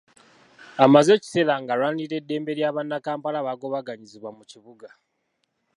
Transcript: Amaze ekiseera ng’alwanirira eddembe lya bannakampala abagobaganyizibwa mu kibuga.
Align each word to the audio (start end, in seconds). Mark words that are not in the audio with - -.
Amaze 0.85 1.09
ekiseera 1.13 1.53
ng’alwanirira 1.61 2.15
eddembe 2.17 2.51
lya 2.57 2.75
bannakampala 2.75 3.37
abagobaganyizibwa 3.39 4.29
mu 4.37 4.43
kibuga. 4.51 4.87